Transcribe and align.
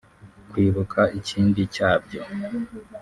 Kwibuka 0.49 1.01
ikindi 1.19 1.61
cyabyo 1.75 2.21